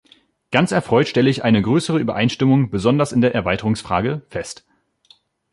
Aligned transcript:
Ganz 0.49 0.71
erfreut 0.71 1.07
stelle 1.07 1.29
ich 1.29 1.43
eine 1.43 1.61
größere 1.61 1.99
Übereinstimmung, 1.99 2.71
besonders 2.71 3.11
in 3.11 3.21
der 3.21 3.35
Erweiterungsfrage, 3.35 4.23
fest. 4.29 4.65